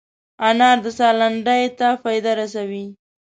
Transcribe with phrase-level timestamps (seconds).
[0.47, 2.85] انار د ساه لنډۍ ته فایده رسوي.